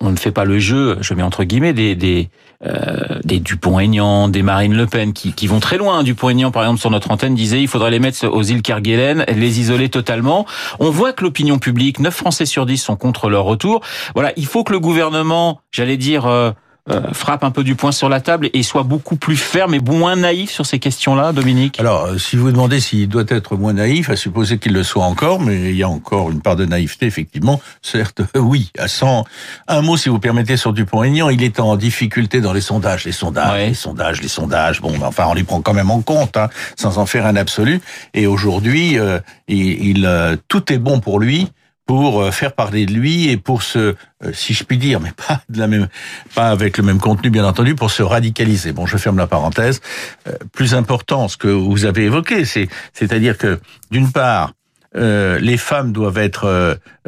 on 0.00 0.10
ne 0.10 0.16
fait 0.16 0.32
pas 0.32 0.44
le 0.44 0.58
jeu, 0.58 0.98
je 1.00 1.14
mets 1.14 1.22
entre 1.22 1.44
guillemets, 1.44 1.72
des 1.72 1.94
des, 1.94 2.30
euh, 2.64 3.20
des 3.24 3.38
Dupont-Aignan, 3.38 4.28
des 4.28 4.42
Marine 4.42 4.74
Le 4.74 4.86
Pen, 4.86 5.12
qui, 5.12 5.32
qui 5.32 5.46
vont 5.46 5.60
très 5.60 5.78
loin. 5.78 6.02
Dupont-Aignan, 6.02 6.50
par 6.50 6.62
exemple, 6.64 6.80
sur 6.80 6.90
notre 6.90 7.10
antenne, 7.12 7.34
disait 7.36 7.60
il 7.62 7.68
faudrait 7.68 7.92
les 7.92 8.00
mettre 8.00 8.26
aux 8.26 8.42
îles 8.42 8.62
Kerguelen, 8.62 9.24
les 9.28 9.60
isoler 9.60 9.88
totalement. 9.88 10.46
On 10.80 10.90
voit 10.90 11.12
que 11.12 11.22
l'opinion 11.22 11.58
publique, 11.58 12.00
9 12.00 12.12
Français 12.12 12.46
sur 12.46 12.66
10 12.66 12.78
sont 12.78 12.96
contre 12.96 13.28
leur 13.28 13.44
retour. 13.44 13.82
Voilà, 14.14 14.32
il 14.36 14.46
faut 14.46 14.64
que 14.64 14.72
le 14.72 14.80
gouvernement, 14.80 15.60
j'allais 15.70 15.96
dire... 15.96 16.26
euh, 16.26 16.50
euh, 16.90 17.12
frappe 17.12 17.44
un 17.44 17.50
peu 17.50 17.64
du 17.64 17.74
poing 17.74 17.92
sur 17.92 18.08
la 18.08 18.20
table 18.20 18.50
et 18.52 18.62
soit 18.62 18.82
beaucoup 18.82 19.16
plus 19.16 19.36
ferme 19.36 19.74
et 19.74 19.80
moins 19.80 20.16
naïf 20.16 20.50
sur 20.50 20.66
ces 20.66 20.78
questions-là, 20.78 21.32
Dominique? 21.32 21.80
Alors, 21.80 22.04
euh, 22.06 22.18
si 22.18 22.36
vous 22.36 22.50
demandez 22.52 22.80
s'il 22.80 23.08
doit 23.08 23.24
être 23.28 23.56
moins 23.56 23.72
naïf, 23.72 24.08
à 24.10 24.16
supposer 24.16 24.58
qu'il 24.58 24.72
le 24.72 24.82
soit 24.82 25.04
encore, 25.04 25.40
mais 25.40 25.70
il 25.70 25.76
y 25.76 25.82
a 25.82 25.88
encore 25.88 26.30
une 26.30 26.40
part 26.40 26.56
de 26.56 26.64
naïveté, 26.64 27.06
effectivement. 27.06 27.60
Certes, 27.82 28.22
oui, 28.36 28.70
à 28.78 28.88
100. 28.88 29.24
Un 29.68 29.82
mot, 29.82 29.96
si 29.96 30.08
vous 30.08 30.18
permettez, 30.18 30.56
sur 30.56 30.72
Dupont-Aignan, 30.72 31.28
il 31.30 31.42
est 31.42 31.60
en 31.60 31.76
difficulté 31.76 32.40
dans 32.40 32.52
les 32.52 32.60
sondages. 32.60 33.04
Les 33.04 33.12
sondages, 33.12 33.52
Ouais. 33.52 33.68
les 33.68 33.74
sondages, 33.74 34.22
les 34.22 34.28
sondages. 34.28 34.80
Bon, 34.80 34.92
ben, 34.98 35.06
enfin, 35.06 35.24
on 35.28 35.34
les 35.34 35.44
prend 35.44 35.60
quand 35.60 35.74
même 35.74 35.90
en 35.90 36.02
compte, 36.02 36.36
hein, 36.36 36.48
sans 36.76 36.98
en 36.98 37.06
faire 37.06 37.26
un 37.26 37.36
absolu. 37.36 37.80
Et 38.14 38.26
aujourd'hui, 38.26 38.98
euh, 38.98 39.18
il, 39.48 39.84
il, 39.84 40.06
euh, 40.06 40.36
tout 40.48 40.72
est 40.72 40.78
bon 40.78 41.00
pour 41.00 41.20
lui 41.20 41.48
pour 41.86 42.20
euh, 42.20 42.30
faire 42.32 42.52
parler 42.52 42.84
de 42.84 42.92
lui 42.92 43.28
et 43.28 43.36
pour 43.36 43.62
se, 43.62 43.78
euh, 43.78 43.94
si 44.32 44.52
je 44.52 44.64
puis 44.64 44.76
dire, 44.76 45.00
mais 45.00 45.12
pas 45.28 45.40
de 45.48 45.58
la 45.58 45.68
même, 45.68 45.88
pas 46.34 46.48
avec 46.48 46.76
le 46.76 46.84
même 46.84 46.98
contenu 46.98 47.30
bien 47.30 47.44
entendu, 47.44 47.74
pour 47.74 47.90
se 47.90 48.02
radicaliser. 48.02 48.72
Bon, 48.72 48.86
je 48.86 48.96
ferme 48.96 49.16
la 49.16 49.28
parenthèse. 49.28 49.80
Euh, 50.26 50.32
plus 50.52 50.74
important, 50.74 51.28
ce 51.28 51.36
que 51.36 51.48
vous 51.48 51.84
avez 51.84 52.04
évoqué, 52.04 52.44
c'est, 52.44 52.68
c'est-à-dire 52.92 53.38
que 53.38 53.60
d'une 53.90 54.10
part, 54.10 54.52
euh, 54.96 55.38
les 55.38 55.56
femmes 55.56 55.92
doivent 55.92 56.18
être 56.18 56.46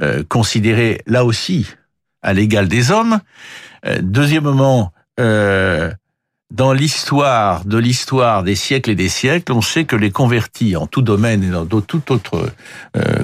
euh, 0.00 0.22
considérées 0.28 1.00
là 1.06 1.24
aussi 1.24 1.66
à 2.22 2.32
l'égal 2.32 2.68
des 2.68 2.90
hommes. 2.90 3.20
Deuxièmement, 4.00 4.92
dans 5.18 6.72
l'histoire 6.72 7.64
de 7.64 7.78
l'histoire 7.78 8.42
des 8.42 8.56
siècles 8.56 8.90
et 8.90 8.94
des 8.96 9.08
siècles, 9.08 9.52
on 9.52 9.62
sait 9.62 9.84
que 9.84 9.94
les 9.94 10.10
convertis 10.10 10.74
en 10.74 10.88
tout 10.88 11.00
domaine 11.00 11.44
et 11.44 11.50
dans 11.50 11.64
tout 11.64 12.12
autre 12.12 12.50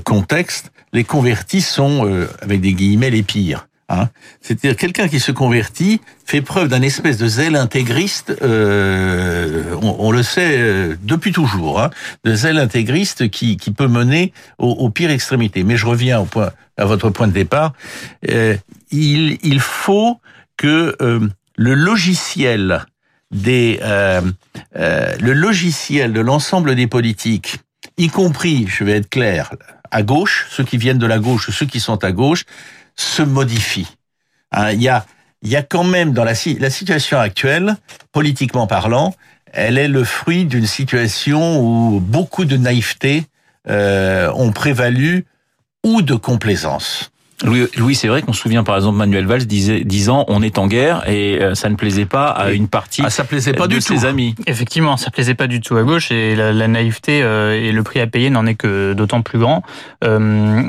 contexte, 0.04 0.70
les 0.94 1.04
convertis 1.04 1.60
sont, 1.60 2.08
euh, 2.08 2.26
avec 2.40 2.62
des 2.62 2.72
guillemets, 2.72 3.10
les 3.10 3.22
pires. 3.22 3.68
Hein. 3.90 4.08
C'est-à-dire 4.40 4.76
quelqu'un 4.76 5.08
qui 5.08 5.20
se 5.20 5.30
convertit 5.30 6.00
fait 6.24 6.40
preuve 6.40 6.68
d'un 6.68 6.80
espèce 6.80 7.18
de 7.18 7.26
zèle 7.26 7.54
intégriste, 7.54 8.34
euh, 8.40 9.74
on, 9.82 10.10
le 10.10 10.22
sait 10.22 10.56
euh, 10.56 10.96
depuis 11.02 11.32
toujours, 11.32 11.82
hein, 11.82 11.90
de 12.24 12.34
zèle 12.34 12.58
intégriste 12.58 13.28
qui, 13.28 13.58
qui 13.58 13.72
peut 13.72 13.88
mener 13.88 14.32
aux, 14.56 14.88
pires 14.88 15.10
extrémités. 15.10 15.64
Mais 15.64 15.76
je 15.76 15.84
reviens 15.84 16.20
au 16.20 16.24
point, 16.24 16.50
à 16.78 16.86
votre 16.86 17.10
point 17.10 17.28
de 17.28 17.32
départ. 17.32 17.74
Euh, 18.30 18.56
il, 18.90 19.38
il 19.42 19.60
faut 19.60 20.18
que 20.56 20.96
euh, 21.02 21.28
le 21.56 21.74
logiciel 21.74 22.86
des 23.30 23.80
euh, 23.82 24.20
le 25.20 25.32
logiciel 25.32 26.12
de 26.12 26.20
l'ensemble 26.20 26.74
des 26.74 26.86
politiques, 26.86 27.58
y 27.96 28.08
compris, 28.08 28.66
je 28.68 28.84
vais 28.84 28.92
être 28.92 29.10
clair, 29.10 29.50
à 29.94 30.02
gauche, 30.02 30.46
ceux 30.50 30.64
qui 30.64 30.76
viennent 30.76 30.98
de 30.98 31.06
la 31.06 31.18
gauche, 31.18 31.50
ceux 31.50 31.66
qui 31.66 31.78
sont 31.78 32.02
à 32.02 32.10
gauche, 32.10 32.44
se 32.96 33.22
modifient. 33.22 33.96
Hein, 34.50 34.72
il 34.72 34.82
y 34.82 34.88
a 34.88 35.06
il 35.42 35.50
y 35.50 35.56
a 35.56 35.62
quand 35.62 35.84
même 35.84 36.12
dans 36.14 36.24
la, 36.24 36.32
la 36.58 36.70
situation 36.70 37.18
actuelle, 37.18 37.76
politiquement 38.12 38.66
parlant, 38.66 39.14
elle 39.52 39.76
est 39.76 39.88
le 39.88 40.02
fruit 40.02 40.46
d'une 40.46 40.66
situation 40.66 41.60
où 41.60 42.00
beaucoup 42.00 42.46
de 42.46 42.56
naïveté 42.56 43.26
euh, 43.68 44.32
ont 44.32 44.52
prévalu 44.52 45.26
ou 45.84 46.00
de 46.00 46.14
complaisance. 46.14 47.12
Louis, 47.44 47.94
c'est 47.94 48.08
vrai 48.08 48.22
qu'on 48.22 48.32
se 48.32 48.40
souvient 48.40 48.64
par 48.64 48.76
exemple 48.76 48.96
Manuel 48.96 49.26
Valls 49.26 49.46
disait, 49.46 49.84
disant 49.84 50.24
on 50.28 50.42
est 50.42 50.58
en 50.58 50.66
guerre 50.66 51.08
et 51.08 51.40
euh, 51.40 51.54
ça 51.54 51.68
ne 51.68 51.76
plaisait 51.76 52.06
pas 52.06 52.28
à 52.28 52.50
une 52.52 52.68
partie 52.68 53.02
ah, 53.04 53.10
ça 53.10 53.24
plaisait 53.24 53.52
pas 53.52 53.66
de 53.66 53.74
du 53.74 53.80
ses 53.80 53.98
tout. 53.98 54.06
amis. 54.06 54.34
Effectivement, 54.46 54.96
ça 54.96 55.10
plaisait 55.10 55.34
pas 55.34 55.46
du 55.46 55.60
tout 55.60 55.76
à 55.76 55.82
gauche 55.82 56.10
et 56.10 56.34
la, 56.34 56.52
la 56.52 56.68
naïveté 56.68 57.22
euh, 57.22 57.52
et 57.52 57.72
le 57.72 57.82
prix 57.82 58.00
à 58.00 58.06
payer 58.06 58.30
n'en 58.30 58.46
est 58.46 58.54
que 58.54 58.94
d'autant 58.94 59.22
plus 59.22 59.38
grand. 59.38 59.62
Euh, 60.02 60.62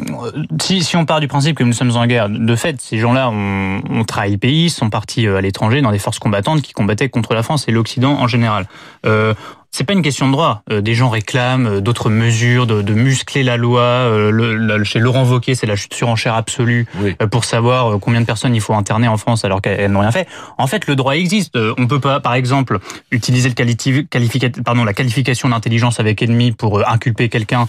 si, 0.62 0.84
si 0.84 0.98
on 0.98 1.05
part 1.05 1.20
du 1.20 1.27
principe 1.27 1.58
que 1.58 1.63
nous 1.63 1.74
sommes 1.74 1.96
en 1.96 2.05
guerre, 2.08 2.29
de 2.29 2.55
fait, 2.55 2.79
ces 2.82 2.98
gens-là 2.98 3.29
ont, 3.29 3.82
ont 3.89 4.03
trahi 4.03 4.32
le 4.34 4.38
pays, 4.38 4.70
sont 4.70 4.89
partis 4.89 5.27
à 5.27 5.41
l'étranger 5.41 5.82
dans 5.82 5.91
des 5.91 6.00
forces 6.00 6.20
combattantes 6.20 6.62
qui 6.62 6.74
combattaient 6.74 7.10
contre 7.10 7.34
la 7.34 7.44
France 7.44 7.65
et 7.67 7.72
l'Occident 7.72 8.20
en 8.20 8.27
général. 8.27 8.67
Euh, 9.05 9.34
c'est 9.75 9.84
pas 9.84 9.94
une 9.94 10.01
question 10.01 10.27
de 10.27 10.32
droit. 10.32 10.63
Euh, 10.72 10.79
des 10.79 10.94
gens 10.94 11.10
réclament 11.10 11.67
euh, 11.67 11.82
d'autres 11.82 12.10
mesures, 12.10 12.65
de, 12.65 12.82
de, 12.82 12.94
muscler 12.94 13.44
la 13.44 13.58
loi. 13.58 13.82
Euh, 13.82 14.32
le, 14.32 14.84
chez 14.86 15.00
Laurent 15.00 15.25
Wauquiez, 15.25 15.53
c'est 15.53 15.67
la 15.67 15.75
surenchère 15.75 16.34
absolue 16.34 16.88
oui. 17.01 17.15
pour 17.29 17.44
savoir 17.44 18.00
combien 18.00 18.22
de 18.22 18.25
personnes 18.25 18.55
il 18.55 18.62
faut 18.62 18.74
interner 18.74 19.10
en 19.10 19.17
France 19.17 19.44
alors 19.44 19.62
qu'elles 19.62 19.91
n'ont 19.91 20.00
rien 20.00 20.13
fait. 20.13 20.27
En 20.58 20.67
fait, 20.67 20.88
le 20.88 20.96
droit 20.96 21.15
existe. 21.15 21.58
On 21.77 21.88
peut 21.88 22.00
pas, 22.00 22.22
par 22.22 22.36
exemple, 22.36 22.79
utiliser 23.12 23.50
le 23.50 24.63
pardon, 24.63 24.84
la 24.86 24.94
qualification 24.94 25.50
d'intelligence 25.50 26.00
avec 26.00 26.22
ennemi 26.22 26.51
pour 26.51 26.88
inculper 26.88 27.29
quelqu'un 27.29 27.67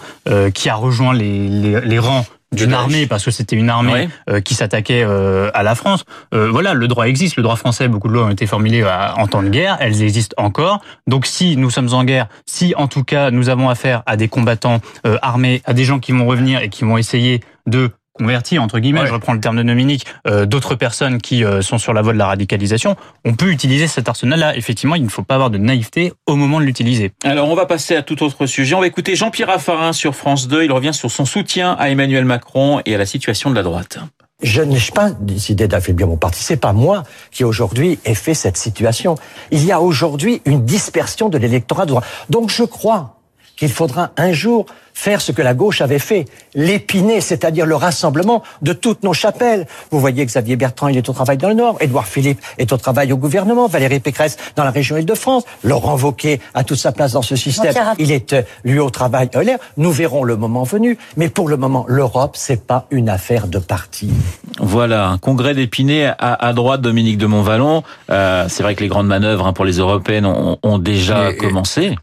qui 0.54 0.68
a 0.68 0.74
rejoint 0.74 1.14
les, 1.14 1.48
les, 1.48 1.80
les 1.80 1.98
rangs 1.98 2.24
d'une 2.52 2.72
armée 2.72 3.06
parce 3.06 3.24
que 3.24 3.30
c'était 3.30 3.56
une 3.56 3.70
armée 3.70 3.92
ouais. 3.92 4.08
euh, 4.30 4.40
qui 4.40 4.54
s'attaquait 4.54 5.02
euh, 5.04 5.50
à 5.54 5.62
la 5.62 5.74
France. 5.74 6.04
Euh, 6.34 6.48
voilà, 6.50 6.74
le 6.74 6.88
droit 6.88 7.08
existe, 7.08 7.36
le 7.36 7.42
droit 7.42 7.56
français, 7.56 7.88
beaucoup 7.88 8.08
de 8.08 8.12
lois 8.12 8.24
ont 8.24 8.30
été 8.30 8.46
formulées 8.46 8.84
en 8.84 9.26
temps 9.26 9.42
de 9.42 9.48
guerre, 9.48 9.76
elles 9.80 10.02
existent 10.02 10.34
encore. 10.38 10.80
Donc 11.06 11.26
si 11.26 11.56
nous 11.56 11.70
sommes 11.70 11.92
en 11.92 12.04
guerre, 12.04 12.28
si 12.46 12.74
en 12.76 12.88
tout 12.88 13.04
cas 13.04 13.30
nous 13.30 13.48
avons 13.48 13.68
affaire 13.68 14.02
à 14.06 14.16
des 14.16 14.28
combattants 14.28 14.80
armés, 15.22 15.62
à 15.64 15.74
des 15.74 15.84
gens 15.84 15.98
qui 15.98 16.12
vont 16.12 16.26
revenir 16.26 16.60
et 16.60 16.68
qui 16.68 16.84
vont 16.84 16.98
essayer 16.98 17.40
de 17.66 17.90
convertis 18.16 18.58
entre 18.58 18.78
guillemets, 18.78 19.02
ouais. 19.02 19.06
je 19.06 19.12
reprends 19.12 19.32
le 19.32 19.40
terme 19.40 19.56
de 19.56 19.62
Dominique, 19.62 20.06
euh, 20.26 20.46
d'autres 20.46 20.74
personnes 20.74 21.18
qui 21.20 21.44
euh, 21.44 21.62
sont 21.62 21.78
sur 21.78 21.92
la 21.92 22.02
voie 22.02 22.12
de 22.12 22.18
la 22.18 22.26
radicalisation, 22.26 22.96
on 23.24 23.34
peut 23.34 23.50
utiliser 23.50 23.86
cet 23.86 24.08
arsenal-là. 24.08 24.56
Effectivement, 24.56 24.94
il 24.94 25.04
ne 25.04 25.08
faut 25.08 25.22
pas 25.22 25.34
avoir 25.34 25.50
de 25.50 25.58
naïveté 25.58 26.12
au 26.26 26.36
moment 26.36 26.60
de 26.60 26.64
l'utiliser. 26.64 27.12
Alors, 27.24 27.48
on 27.48 27.54
va 27.54 27.66
passer 27.66 27.96
à 27.96 28.02
tout 28.02 28.22
autre 28.22 28.46
sujet. 28.46 28.74
On 28.74 28.80
va 28.80 28.86
écouter 28.86 29.16
Jean-Pierre 29.16 29.48
Raffarin 29.48 29.92
sur 29.92 30.14
France 30.14 30.48
2. 30.48 30.64
Il 30.64 30.72
revient 30.72 30.94
sur 30.94 31.10
son 31.10 31.24
soutien 31.24 31.76
à 31.78 31.90
Emmanuel 31.90 32.24
Macron 32.24 32.80
et 32.86 32.94
à 32.94 32.98
la 32.98 33.06
situation 33.06 33.50
de 33.50 33.54
la 33.54 33.62
droite. 33.62 33.98
Je 34.42 34.60
n'ai 34.60 34.78
pas 34.94 35.10
décidé 35.10 35.66
d'affaiblir 35.66 36.08
mon 36.08 36.18
parti. 36.18 36.42
C'est 36.42 36.58
pas 36.58 36.74
moi 36.74 37.04
qui 37.30 37.42
aujourd'hui 37.42 37.98
ai 38.04 38.14
fait 38.14 38.34
cette 38.34 38.58
situation. 38.58 39.14
Il 39.50 39.64
y 39.64 39.72
a 39.72 39.80
aujourd'hui 39.80 40.42
une 40.44 40.64
dispersion 40.64 41.30
de 41.30 41.38
l'électorat 41.38 41.84
de 41.84 41.90
droite. 41.90 42.04
Donc 42.28 42.50
je 42.50 42.64
crois 42.64 43.15
qu'il 43.56 43.70
faudra 43.70 44.10
un 44.16 44.32
jour 44.32 44.66
faire 44.96 45.20
ce 45.20 45.30
que 45.30 45.42
la 45.42 45.52
gauche 45.52 45.82
avait 45.82 45.98
fait, 45.98 46.24
l'épiner, 46.54 47.20
c'est-à-dire 47.20 47.66
le 47.66 47.76
rassemblement 47.76 48.42
de 48.62 48.72
toutes 48.72 49.02
nos 49.02 49.12
chapelles. 49.12 49.66
Vous 49.90 50.00
voyez 50.00 50.24
Xavier 50.24 50.56
Bertrand, 50.56 50.88
il 50.88 50.96
est 50.96 51.08
au 51.08 51.12
travail 51.12 51.36
dans 51.36 51.48
le 51.48 51.54
Nord, 51.54 51.76
Édouard 51.80 52.06
Philippe 52.06 52.40
est 52.56 52.72
au 52.72 52.78
travail 52.78 53.12
au 53.12 53.18
gouvernement, 53.18 53.66
Valérie 53.68 54.00
Pécresse 54.00 54.38
dans 54.56 54.64
la 54.64 54.70
région 54.70 54.96
Île-de-France, 54.96 55.44
Laurent 55.62 55.98
Wauquiez 55.98 56.40
a 56.54 56.64
toute 56.64 56.78
sa 56.78 56.92
place 56.92 57.12
dans 57.12 57.20
ce 57.20 57.36
système, 57.36 57.74
il 57.98 58.10
est 58.10 58.32
euh, 58.32 58.42
lui 58.64 58.78
au 58.78 58.88
travail 58.88 59.28
à 59.34 59.42
l'air. 59.42 59.58
Nous 59.76 59.92
verrons 59.92 60.24
le 60.24 60.36
moment 60.36 60.64
venu, 60.64 60.96
mais 61.18 61.28
pour 61.28 61.48
le 61.48 61.58
moment, 61.58 61.84
l'Europe, 61.88 62.34
c'est 62.34 62.66
pas 62.66 62.86
une 62.90 63.10
affaire 63.10 63.48
de 63.48 63.58
parti. 63.58 64.10
Voilà, 64.58 65.08
un 65.08 65.18
congrès 65.18 65.54
d'Épinay 65.54 66.06
à, 66.06 66.46
à, 66.46 66.52
droite, 66.54 66.80
Dominique 66.80 67.18
de 67.18 67.26
Montvalon. 67.26 67.82
Euh, 68.10 68.46
c'est 68.48 68.62
vrai 68.62 68.74
que 68.74 68.82
les 68.82 68.88
grandes 68.88 69.08
manœuvres 69.08 69.46
hein, 69.46 69.52
pour 69.52 69.66
les 69.66 69.76
européennes 69.76 70.24
ont, 70.24 70.58
ont 70.62 70.78
déjà 70.78 71.34
commencé. 71.34 71.96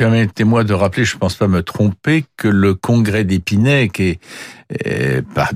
Permettez-moi 0.00 0.64
de 0.64 0.72
rappeler, 0.72 1.04
je 1.04 1.16
ne 1.16 1.20
pense 1.20 1.34
pas 1.34 1.46
me 1.46 1.62
tromper, 1.62 2.24
que 2.38 2.48
le 2.48 2.72
congrès 2.72 3.22
d'Épinay, 3.22 3.90
qui 3.90 4.04
est 4.04 4.20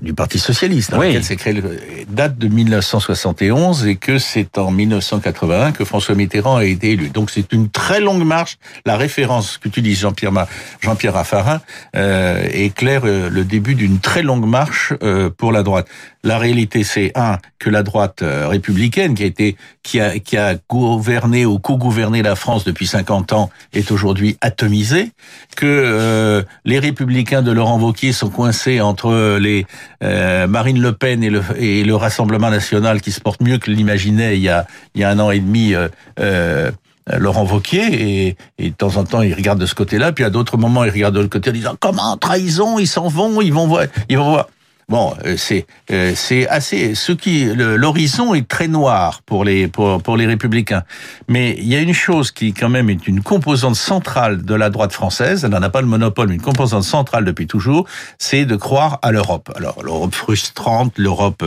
du 0.02 0.14
Parti 0.14 0.38
socialiste, 0.38 0.90
dans 0.90 0.98
oui. 0.98 1.08
lequel 1.08 1.24
s'est 1.24 1.36
créé, 1.36 1.52
le, 1.52 1.78
date 2.08 2.38
de 2.38 2.48
1971 2.48 3.86
et 3.86 3.96
que 3.96 4.18
c'est 4.18 4.58
en 4.58 4.70
1981 4.70 5.72
que 5.72 5.84
François 5.84 6.14
Mitterrand 6.14 6.56
a 6.56 6.64
été 6.64 6.92
élu. 6.92 7.10
Donc 7.10 7.30
c'est 7.30 7.52
une 7.52 7.68
très 7.68 8.00
longue 8.00 8.24
marche. 8.24 8.58
La 8.86 8.96
référence 8.96 9.58
qu'utilise 9.58 10.00
Jean-Pierre 10.00 10.32
Jean-Pierre 10.80 11.14
Raffarin 11.14 11.60
euh, 11.96 12.46
éclaire 12.52 13.02
euh, 13.04 13.28
le 13.30 13.44
début 13.44 13.74
d'une 13.74 13.98
très 13.98 14.22
longue 14.22 14.46
marche 14.46 14.92
euh, 15.02 15.30
pour 15.30 15.52
la 15.52 15.62
droite. 15.62 15.88
La 16.24 16.38
réalité, 16.38 16.84
c'est 16.84 17.12
un 17.16 17.38
que 17.58 17.68
la 17.68 17.82
droite 17.82 18.22
euh, 18.22 18.48
républicaine, 18.48 19.14
qui 19.14 19.24
a 19.24 19.26
été, 19.26 19.56
qui 19.82 20.00
a, 20.00 20.18
qui 20.18 20.38
a 20.38 20.54
gouverné 20.70 21.44
ou 21.44 21.58
co-gouverné 21.58 22.22
la 22.22 22.34
France 22.34 22.64
depuis 22.64 22.86
50 22.86 23.34
ans, 23.34 23.50
est 23.74 23.90
aujourd'hui 23.90 24.38
atomisée. 24.40 25.12
Que 25.54 25.66
euh, 25.66 26.42
les 26.64 26.78
républicains 26.78 27.42
de 27.42 27.52
Laurent 27.52 27.78
Wauquiez 27.78 28.12
sont 28.12 28.30
coincés 28.30 28.80
entre 28.80 29.03
les 29.12 29.66
euh, 30.02 30.46
Marine 30.46 30.80
Le 30.80 30.92
Pen 30.92 31.22
et 31.22 31.84
le, 31.84 31.94
Rassemblement 31.94 32.50
national, 32.50 33.00
qui 33.00 33.12
se 33.12 33.20
porte 33.20 33.40
mieux 33.40 33.58
que 33.58 33.70
l'imaginait 33.70 34.36
il 34.36 34.42
y 34.42 34.48
a, 34.48 34.66
un 34.96 35.18
an 35.18 35.30
et 35.30 35.40
demi. 35.40 35.74
Euh, 36.20 36.70
Laurent 37.18 37.44
Vauquier 37.44 37.82
et, 37.82 38.36
et, 38.56 38.70
de 38.70 38.74
temps 38.74 38.96
en 38.96 39.04
temps 39.04 39.20
il 39.20 39.34
regarde 39.34 39.58
de 39.58 39.66
ce 39.66 39.74
côté-là, 39.74 40.12
puis 40.12 40.24
à 40.24 40.30
d'autres 40.30 40.56
moments 40.56 40.84
il 40.84 40.90
regarde 40.90 41.14
de 41.14 41.20
l'autre 41.20 41.32
côté 41.32 41.50
en 41.50 41.52
disant 41.52 41.76
comment 41.78 42.16
trahison, 42.16 42.78
ils 42.78 42.86
s'en 42.86 43.08
vont, 43.08 43.42
ils 43.42 43.52
vont 43.52 43.66
voir, 43.66 43.84
ils 44.08 44.16
vont 44.16 44.30
voir. 44.30 44.48
Bon, 44.88 45.14
c'est 45.36 45.66
c'est 46.14 46.46
assez 46.48 46.94
ce 46.94 47.12
qui 47.12 47.46
l'horizon 47.46 48.34
est 48.34 48.46
très 48.46 48.68
noir 48.68 49.22
pour 49.24 49.44
les 49.44 49.68
pour 49.68 50.02
pour 50.02 50.16
les 50.16 50.26
républicains. 50.26 50.82
Mais 51.28 51.54
il 51.58 51.66
y 51.66 51.74
a 51.74 51.80
une 51.80 51.94
chose 51.94 52.30
qui 52.30 52.52
quand 52.52 52.68
même 52.68 52.90
est 52.90 53.08
une 53.08 53.22
composante 53.22 53.76
centrale 53.76 54.44
de 54.44 54.54
la 54.54 54.70
droite 54.70 54.92
française, 54.92 55.44
elle 55.44 55.50
n'en 55.50 55.62
a 55.62 55.70
pas 55.70 55.80
le 55.80 55.86
monopole, 55.86 56.28
mais 56.28 56.34
une 56.34 56.42
composante 56.42 56.84
centrale 56.84 57.24
depuis 57.24 57.46
toujours, 57.46 57.86
c'est 58.18 58.44
de 58.44 58.56
croire 58.56 58.98
à 59.02 59.10
l'Europe. 59.10 59.50
Alors 59.56 59.82
l'Europe 59.82 60.14
frustrante, 60.14 60.92
l'Europe 60.98 61.42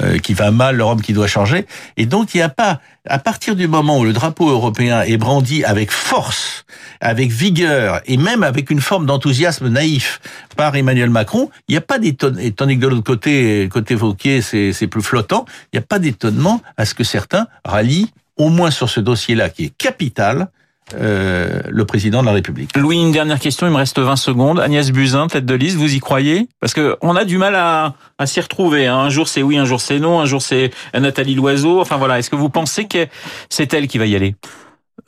euh, 0.00 0.18
qui 0.18 0.32
va 0.32 0.50
mal, 0.50 0.76
l'Europe 0.76 1.02
qui 1.02 1.12
doit 1.12 1.26
changer 1.26 1.66
et 1.96 2.06
donc 2.06 2.34
il 2.34 2.38
n'y 2.38 2.42
a 2.42 2.48
pas 2.48 2.80
à 3.06 3.18
partir 3.18 3.56
du 3.56 3.68
moment 3.68 3.98
où 3.98 4.04
le 4.04 4.12
drapeau 4.12 4.50
européen 4.50 5.02
est 5.02 5.16
brandi 5.16 5.64
avec 5.64 5.90
force, 5.90 6.66
avec 7.00 7.30
vigueur 7.30 8.00
et 8.06 8.16
même 8.16 8.42
avec 8.42 8.70
une 8.70 8.80
forme 8.80 9.06
d'enthousiasme 9.06 9.68
naïf 9.68 10.20
par 10.56 10.76
Emmanuel 10.76 11.10
Macron, 11.10 11.50
il 11.68 11.72
n'y 11.72 11.78
a 11.78 11.80
pas 11.80 11.98
d'étonnement, 11.98 12.77
de 12.78 12.86
l'autre 12.86 13.04
côté, 13.04 13.68
côté 13.70 13.94
Vauquier, 13.94 14.40
c'est 14.42 14.86
plus 14.86 15.02
flottant, 15.02 15.44
il 15.72 15.78
n'y 15.78 15.84
a 15.84 15.86
pas 15.86 15.98
d'étonnement 15.98 16.60
à 16.76 16.84
ce 16.84 16.94
que 16.94 17.04
certains 17.04 17.46
rallient, 17.64 18.10
au 18.36 18.48
moins 18.48 18.70
sur 18.70 18.88
ce 18.88 19.00
dossier-là 19.00 19.50
qui 19.50 19.64
est 19.64 19.76
capital, 19.76 20.48
euh, 20.94 21.60
le 21.68 21.84
président 21.84 22.22
de 22.22 22.26
la 22.26 22.32
République. 22.32 22.74
Louis, 22.74 22.96
une 22.96 23.12
dernière 23.12 23.38
question, 23.38 23.66
il 23.66 23.72
me 23.72 23.76
reste 23.76 23.98
20 23.98 24.16
secondes. 24.16 24.58
Agnès 24.58 24.90
Buzyn, 24.90 25.26
tête 25.26 25.44
de 25.44 25.54
liste, 25.54 25.76
vous 25.76 25.94
y 25.94 26.00
croyez? 26.00 26.48
Parce 26.60 26.72
que 26.72 26.96
on 27.02 27.14
a 27.14 27.26
du 27.26 27.36
mal 27.36 27.54
à, 27.56 27.94
s'y 28.24 28.40
retrouver. 28.40 28.86
Hein. 28.86 28.96
Un 28.96 29.10
jour 29.10 29.28
c'est 29.28 29.42
oui, 29.42 29.58
un 29.58 29.66
jour 29.66 29.82
c'est 29.82 29.98
non, 29.98 30.18
un 30.18 30.24
jour 30.24 30.40
c'est 30.40 30.70
Nathalie 30.94 31.34
Loiseau. 31.34 31.80
Enfin 31.80 31.98
voilà, 31.98 32.18
est-ce 32.18 32.30
que 32.30 32.36
vous 32.36 32.48
pensez 32.48 32.86
que 32.86 33.06
c'est 33.50 33.74
elle 33.74 33.86
qui 33.86 33.98
va 33.98 34.06
y 34.06 34.16
aller? 34.16 34.34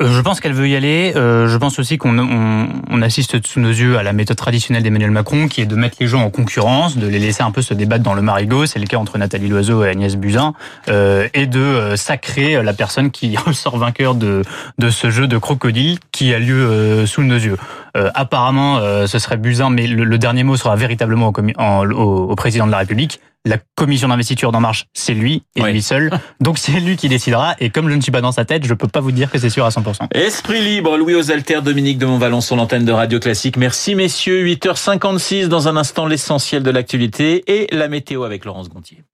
Je 0.00 0.20
pense 0.20 0.40
qu'elle 0.40 0.52
veut 0.52 0.68
y 0.68 0.76
aller. 0.76 1.12
Euh, 1.16 1.46
je 1.48 1.56
pense 1.58 1.78
aussi 1.78 1.98
qu'on 1.98 2.18
on, 2.18 3.02
assiste 3.02 3.46
sous 3.46 3.60
nos 3.60 3.70
yeux 3.70 3.98
à 3.98 4.02
la 4.02 4.12
méthode 4.12 4.36
traditionnelle 4.36 4.82
d'Emmanuel 4.82 5.10
Macron, 5.10 5.48
qui 5.48 5.60
est 5.60 5.66
de 5.66 5.74
mettre 5.74 5.96
les 6.00 6.06
gens 6.06 6.22
en 6.22 6.30
concurrence, 6.30 6.96
de 6.96 7.06
les 7.06 7.18
laisser 7.18 7.42
un 7.42 7.50
peu 7.50 7.62
se 7.62 7.72
débattre 7.74 8.02
dans 8.02 8.14
le 8.14 8.22
marigot. 8.22 8.66
C'est 8.66 8.78
le 8.78 8.86
cas 8.86 8.98
entre 8.98 9.18
Nathalie 9.18 9.48
Loiseau 9.48 9.84
et 9.84 9.88
Agnès 9.88 10.16
Buzyn, 10.16 10.54
euh, 10.88 11.28
et 11.34 11.46
de 11.46 11.94
sacrer 11.96 12.62
la 12.62 12.72
personne 12.72 13.10
qui 13.10 13.36
ressort 13.46 13.78
vainqueur 13.78 14.14
de 14.14 14.42
de 14.78 14.90
ce 14.90 15.10
jeu 15.10 15.26
de 15.26 15.38
crocodile 15.38 15.98
qui 16.12 16.34
a 16.34 16.38
lieu 16.38 17.06
sous 17.06 17.22
nos 17.22 17.36
yeux. 17.36 17.56
apparemment, 17.94 18.80
ce 19.06 19.18
serait 19.18 19.36
Buzyn, 19.36 19.70
mais 19.70 19.86
le, 19.86 20.18
dernier 20.18 20.44
mot 20.44 20.56
sera 20.56 20.76
véritablement 20.76 21.28
au, 21.28 21.34
en, 21.58 21.90
au, 21.90 22.30
au 22.30 22.36
président 22.36 22.66
de 22.66 22.72
la 22.72 22.78
République 22.78 23.20
la 23.46 23.58
commission 23.74 24.08
d'investiture 24.08 24.52
d'En 24.52 24.60
Marche, 24.60 24.86
c'est 24.92 25.14
lui 25.14 25.42
et 25.56 25.62
oui. 25.62 25.72
lui 25.72 25.82
seul. 25.82 26.10
Donc 26.40 26.58
c'est 26.58 26.78
lui 26.80 26.96
qui 26.96 27.08
décidera. 27.08 27.54
Et 27.58 27.70
comme 27.70 27.88
je 27.88 27.94
ne 27.94 28.00
suis 28.00 28.12
pas 28.12 28.20
dans 28.20 28.32
sa 28.32 28.44
tête, 28.44 28.66
je 28.66 28.74
peux 28.74 28.88
pas 28.88 29.00
vous 29.00 29.12
dire 29.12 29.30
que 29.30 29.38
c'est 29.38 29.50
sûr 29.50 29.64
à 29.64 29.70
100%. 29.70 30.14
Esprit 30.14 30.62
libre, 30.62 30.96
Louis 30.96 31.14
Osalter, 31.14 31.60
Dominique 31.62 31.98
de 31.98 32.06
Montvalon 32.06 32.40
sur 32.40 32.56
l'antenne 32.56 32.84
de 32.84 32.92
Radio 32.92 33.18
Classique. 33.18 33.56
Merci 33.56 33.94
messieurs. 33.94 34.44
8h56 34.44 35.46
dans 35.46 35.68
un 35.68 35.76
instant 35.76 36.06
l'essentiel 36.06 36.62
de 36.62 36.70
l'actualité 36.70 37.44
et 37.46 37.74
la 37.74 37.88
météo 37.88 38.24
avec 38.24 38.44
Laurence 38.44 38.68
Gontier. 38.68 39.04